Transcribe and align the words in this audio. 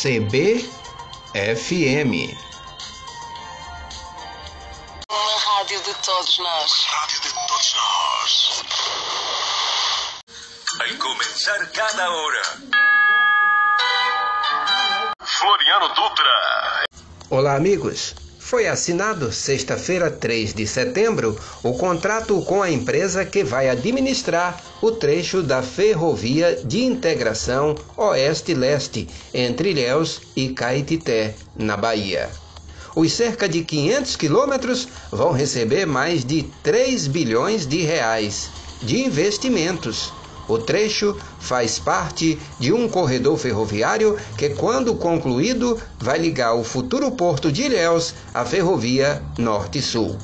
CBFM. 0.00 0.64
Uma 5.10 5.38
rádio 5.38 5.78
de 5.82 5.94
todos 6.02 6.38
nós. 6.38 6.72
Rádio 6.86 7.20
de 7.20 7.28
todos 7.28 7.74
nós. 7.74 8.64
Al 10.80 10.96
comenzar 10.96 11.70
cada 11.72 12.10
hora. 12.10 12.42
Floriano 15.22 15.88
Dutra. 15.88 16.86
Olá, 17.28 17.56
amigos. 17.56 18.14
Foi 18.50 18.66
assinado 18.66 19.30
sexta-feira, 19.30 20.10
3 20.10 20.52
de 20.54 20.66
setembro, 20.66 21.38
o 21.62 21.72
contrato 21.74 22.42
com 22.42 22.60
a 22.60 22.68
empresa 22.68 23.24
que 23.24 23.44
vai 23.44 23.68
administrar 23.68 24.60
o 24.82 24.90
trecho 24.90 25.40
da 25.40 25.62
Ferrovia 25.62 26.58
de 26.64 26.82
Integração 26.82 27.76
Oeste-Leste 27.96 29.06
entre 29.32 29.70
Ilhéus 29.70 30.22
e 30.34 30.48
Caetité, 30.48 31.32
na 31.56 31.76
Bahia. 31.76 32.28
Os 32.96 33.12
cerca 33.12 33.48
de 33.48 33.62
500 33.62 34.16
quilômetros 34.16 34.88
vão 35.12 35.30
receber 35.30 35.86
mais 35.86 36.24
de 36.24 36.42
3 36.60 37.06
bilhões 37.06 37.64
de 37.64 37.82
reais 37.82 38.50
de 38.82 38.98
investimentos 39.00 40.12
o 40.50 40.58
trecho 40.58 41.16
faz 41.38 41.78
parte 41.78 42.38
de 42.58 42.72
um 42.72 42.88
corredor 42.88 43.38
ferroviário 43.38 44.16
que, 44.36 44.50
quando 44.50 44.94
concluído, 44.96 45.80
vai 45.98 46.18
ligar 46.18 46.54
o 46.54 46.64
futuro 46.64 47.10
porto 47.12 47.52
de 47.52 47.62
Ilhéus 47.62 48.14
à 48.34 48.44
ferrovia 48.44 49.22
Norte-Sul. 49.38 50.16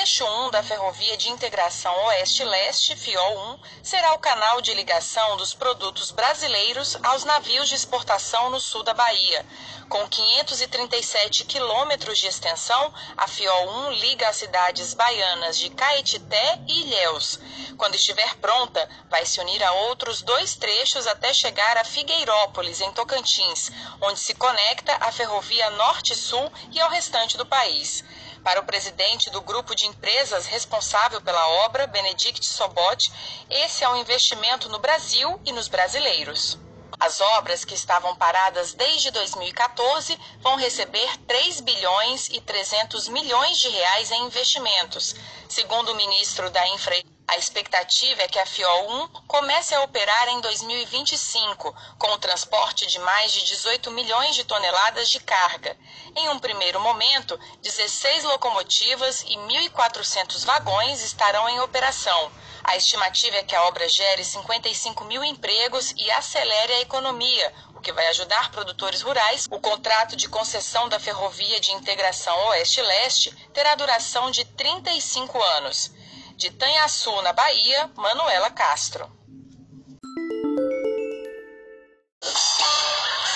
Trecho 0.00 0.24
1 0.24 0.50
da 0.50 0.62
Ferrovia 0.62 1.14
de 1.14 1.28
Integração 1.28 1.94
Oeste-Leste, 2.06 2.96
FIOL 2.96 3.38
1, 3.52 3.58
será 3.82 4.14
o 4.14 4.18
canal 4.18 4.62
de 4.62 4.72
ligação 4.72 5.36
dos 5.36 5.52
produtos 5.52 6.10
brasileiros 6.10 6.96
aos 7.02 7.22
navios 7.24 7.68
de 7.68 7.74
exportação 7.74 8.48
no 8.48 8.58
sul 8.58 8.82
da 8.82 8.94
Bahia. 8.94 9.44
Com 9.90 10.08
537 10.08 11.44
quilômetros 11.44 12.18
de 12.18 12.28
extensão, 12.28 12.94
a 13.14 13.28
FIOL 13.28 13.68
1 13.88 13.90
liga 13.90 14.26
as 14.26 14.36
cidades 14.36 14.94
baianas 14.94 15.58
de 15.58 15.68
Caetité 15.68 16.58
e 16.66 16.80
Ilhéus. 16.80 17.38
Quando 17.76 17.94
estiver 17.94 18.36
pronta, 18.36 18.88
vai 19.10 19.26
se 19.26 19.38
unir 19.38 19.62
a 19.62 19.72
outros 19.72 20.22
dois 20.22 20.54
trechos 20.54 21.06
até 21.06 21.34
chegar 21.34 21.76
a 21.76 21.84
Figueirópolis, 21.84 22.80
em 22.80 22.90
Tocantins, 22.92 23.70
onde 24.00 24.18
se 24.18 24.32
conecta 24.32 24.96
à 24.96 25.12
Ferrovia 25.12 25.68
Norte-Sul 25.70 26.50
e 26.72 26.80
ao 26.80 26.88
restante 26.88 27.36
do 27.36 27.44
país. 27.44 28.02
Para 28.42 28.60
o 28.60 28.64
presidente 28.64 29.28
do 29.30 29.42
grupo 29.42 29.74
de 29.74 29.86
empresas 29.86 30.46
responsável 30.46 31.20
pela 31.20 31.46
obra, 31.64 31.86
Benedict 31.86 32.44
Sobot, 32.44 33.12
esse 33.50 33.84
é 33.84 33.88
um 33.88 33.96
investimento 33.96 34.68
no 34.68 34.78
Brasil 34.78 35.38
e 35.44 35.52
nos 35.52 35.68
brasileiros. 35.68 36.58
As 36.98 37.20
obras 37.20 37.64
que 37.64 37.74
estavam 37.74 38.16
paradas 38.16 38.72
desde 38.74 39.10
2014 39.10 40.18
vão 40.40 40.56
receber 40.56 41.16
3 41.26 41.60
bilhões 41.60 42.28
e 42.28 42.40
300 42.40 43.08
milhões 43.08 43.58
de 43.58 43.68
reais 43.68 44.10
em 44.10 44.24
investimentos, 44.24 45.14
segundo 45.48 45.92
o 45.92 45.96
ministro 45.96 46.50
da 46.50 46.66
Infraestrutura 46.68 47.09
a 47.30 47.36
expectativa 47.36 48.22
é 48.22 48.26
que 48.26 48.40
a 48.40 48.44
FIOL 48.44 49.04
1 49.04 49.08
comece 49.28 49.72
a 49.72 49.82
operar 49.82 50.28
em 50.30 50.40
2025, 50.40 51.72
com 51.96 52.08
o 52.08 52.18
transporte 52.18 52.88
de 52.88 52.98
mais 52.98 53.30
de 53.30 53.44
18 53.44 53.88
milhões 53.92 54.34
de 54.34 54.42
toneladas 54.42 55.08
de 55.08 55.20
carga. 55.20 55.78
Em 56.16 56.28
um 56.28 56.40
primeiro 56.40 56.80
momento, 56.80 57.38
16 57.62 58.24
locomotivas 58.24 59.22
e 59.22 59.36
1.400 59.36 60.44
vagões 60.44 61.02
estarão 61.02 61.48
em 61.48 61.60
operação. 61.60 62.32
A 62.64 62.76
estimativa 62.76 63.36
é 63.36 63.44
que 63.44 63.54
a 63.54 63.62
obra 63.62 63.88
gere 63.88 64.24
55 64.24 65.04
mil 65.04 65.22
empregos 65.22 65.94
e 65.96 66.10
acelere 66.10 66.72
a 66.72 66.80
economia, 66.80 67.54
o 67.76 67.80
que 67.80 67.92
vai 67.92 68.08
ajudar 68.08 68.50
produtores 68.50 69.02
rurais. 69.02 69.46
O 69.48 69.60
contrato 69.60 70.16
de 70.16 70.28
concessão 70.28 70.88
da 70.88 70.98
Ferrovia 70.98 71.60
de 71.60 71.70
Integração 71.74 72.36
Oeste-Leste 72.48 73.30
terá 73.54 73.76
duração 73.76 74.32
de 74.32 74.44
35 74.44 75.40
anos. 75.40 75.92
De 76.40 76.50
Tanhaçu, 76.52 77.20
na 77.20 77.34
Bahia, 77.34 77.92
Manuela 77.96 78.50
Castro. 78.50 79.04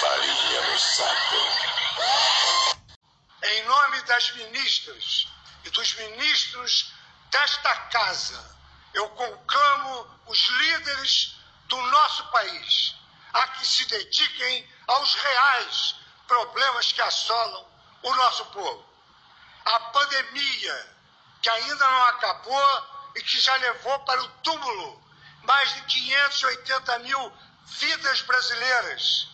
Farinha 0.01 0.61
no 0.63 0.79
saco. 0.79 1.37
Em 3.43 3.65
nome 3.67 4.03
das 4.05 4.35
ministras 4.37 5.29
e 5.65 5.69
dos 5.69 5.95
ministros 5.97 6.95
desta 7.31 7.77
casa, 7.91 8.57
eu 8.95 9.07
conclamo 9.11 10.21
os 10.27 10.49
líderes 10.49 11.37
do 11.67 11.77
nosso 11.77 12.25
país 12.31 12.95
a 13.35 13.49
que 13.49 13.67
se 13.67 13.85
dediquem 13.85 14.67
aos 14.87 15.15
reais 15.15 15.95
problemas 16.27 16.91
que 16.91 17.03
assolam 17.03 17.67
o 18.03 18.15
nosso 18.15 18.47
povo. 18.47 18.83
A 19.67 19.81
pandemia, 19.93 20.97
que 21.43 21.51
ainda 21.51 21.85
não 21.85 22.05
acabou, 22.05 22.94
e 23.15 23.23
que 23.23 23.41
já 23.41 23.55
levou 23.57 23.99
para 24.01 24.23
o 24.23 24.29
túmulo 24.43 25.03
mais 25.43 25.75
de 25.75 25.83
580 25.83 26.99
mil 27.01 27.33
vidas 27.67 28.23
brasileiras 28.23 29.29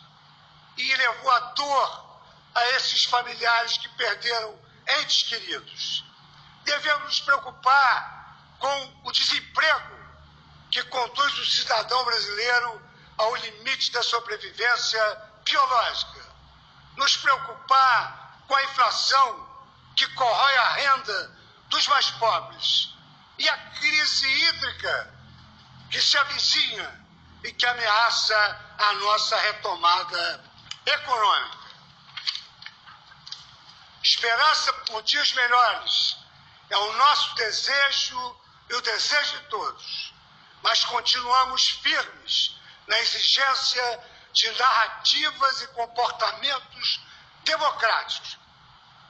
e 0.77 0.97
levou 0.97 1.31
a 1.31 1.41
dor 1.41 2.21
a 2.55 2.67
esses 2.71 3.05
familiares 3.05 3.77
que 3.79 3.89
perderam 3.91 4.59
entes 4.99 5.23
queridos. 5.25 6.05
Devemos 6.65 7.05
nos 7.05 7.21
preocupar 7.21 8.57
com 8.59 9.01
o 9.05 9.13
desemprego 9.13 10.01
que 10.71 10.83
conduz 10.85 11.39
o 11.39 11.47
cidadão 11.47 12.05
brasileiro 12.05 12.83
ao 13.17 13.35
limite 13.37 13.93
da 13.93 14.03
sobrevivência 14.03 15.31
biológica. 15.45 16.21
Nos 16.97 17.17
preocupar 17.17 18.43
com 18.47 18.55
a 18.55 18.65
inflação 18.65 19.49
que 19.97 20.07
corrói 20.15 20.57
a 20.57 20.69
renda 20.73 21.39
dos 21.69 21.87
mais 21.89 22.11
pobres 22.13 22.90
e 23.41 23.49
a 23.49 23.57
crise 23.57 24.29
hídrica 24.29 25.15
que 25.91 25.99
se 25.99 26.17
avizinha 26.19 27.07
e 27.43 27.51
que 27.53 27.65
ameaça 27.65 28.75
a 28.79 28.93
nossa 28.93 29.37
retomada 29.41 30.45
econômica. 30.85 31.59
Esperança 34.03 34.73
por 34.85 35.03
dias 35.05 35.33
melhores 35.33 36.19
é 36.69 36.77
o 36.77 36.93
nosso 36.93 37.35
desejo 37.37 38.41
e 38.69 38.75
o 38.75 38.81
desejo 38.83 39.39
de 39.39 39.49
todos, 39.49 40.15
mas 40.63 40.85
continuamos 40.85 41.71
firmes 41.83 42.55
na 42.87 42.99
exigência 43.01 44.05
de 44.35 44.51
narrativas 44.53 45.63
e 45.63 45.67
comportamentos 45.69 47.01
democráticos, 47.45 48.39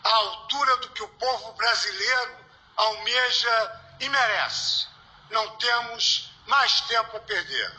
à 0.05 0.09
altura 0.09 0.77
do 0.77 0.91
que 0.91 1.03
o 1.03 1.09
povo 1.19 1.53
brasileiro 1.55 2.50
almeja 2.77 3.73
e 4.01 4.09
merece. 4.09 4.87
Não 5.31 5.49
temos 5.57 6.31
mais 6.47 6.81
tempo 6.83 7.17
a 7.17 7.21
perder. 7.21 7.73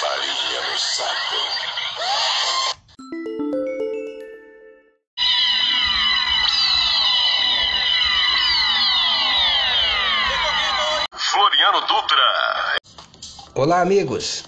Farinha 0.00 0.70
no 0.70 0.78
saco. 0.78 1.36
Floriano 11.16 11.80
Dutra. 11.80 12.76
Olá, 13.54 13.80
amigos. 13.80 14.44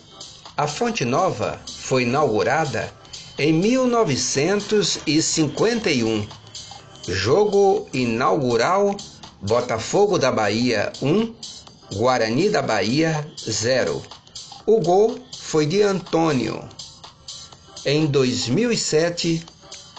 A 0.57 0.69
Fonte 0.69 1.05
Nova 1.05 1.61
foi 1.67 2.05
inaugurada 2.05 2.93
em 3.39 3.53
1951. 3.53 6.29
Jogo 7.11 7.89
inaugural 7.95 8.95
Botafogo 9.41 10.19
da 10.19 10.31
Bahia 10.31 10.93
1, 11.01 11.35
Guarani 11.95 12.51
da 12.51 12.61
Bahia 12.61 13.27
0. 13.49 14.03
O 14.67 14.79
gol 14.81 15.19
foi 15.39 15.65
de 15.65 15.81
Antônio. 15.81 16.63
Em 17.87 18.05
2007, 18.05 19.43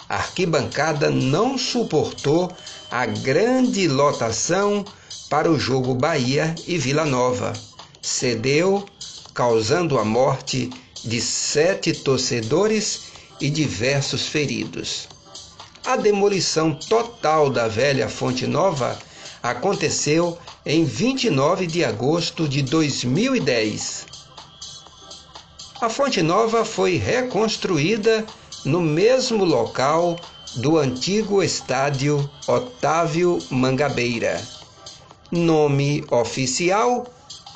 a 0.08 0.18
arquibancada 0.18 1.10
não 1.10 1.58
suportou 1.58 2.48
a 2.88 3.06
grande 3.06 3.88
lotação 3.88 4.84
para 5.28 5.50
o 5.50 5.58
jogo 5.58 5.94
Bahia 5.94 6.54
e 6.64 6.78
Vila 6.78 7.04
Nova. 7.04 7.52
Cedeu, 8.00 8.86
causando 9.34 9.98
a 9.98 10.04
morte 10.04 10.70
de 11.04 11.20
sete 11.20 11.92
torcedores 11.92 13.00
e 13.40 13.50
diversos 13.50 14.26
feridos. 14.26 15.08
A 15.84 15.96
demolição 15.96 16.74
total 16.74 17.48
da 17.50 17.66
velha 17.66 18.08
Fonte 18.08 18.46
Nova 18.46 18.98
aconteceu 19.42 20.38
em 20.64 20.84
29 20.84 21.66
de 21.66 21.82
agosto 21.82 22.46
de 22.46 22.62
2010. 22.62 24.06
A 25.80 25.88
Fonte 25.88 26.22
Nova 26.22 26.64
foi 26.64 26.96
reconstruída 26.96 28.26
no 28.64 28.82
mesmo 28.82 29.42
local 29.42 30.20
do 30.56 30.76
antigo 30.76 31.42
estádio 31.42 32.28
Otávio 32.46 33.38
Mangabeira. 33.50 34.46
Nome 35.32 36.04
oficial 36.10 37.06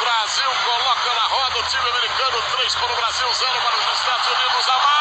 Brasil 0.00 0.50
coloca 0.64 1.14
na 1.14 1.26
roda 1.26 1.58
o 1.58 1.62
time 1.68 1.88
americano. 1.90 2.38
3 2.56 2.74
para 2.74 2.92
o 2.92 2.96
Brasil, 2.96 3.26
0 3.34 3.62
para 3.62 3.76
os 3.76 3.98
Estados 3.98 4.26
Unidos. 4.28 4.91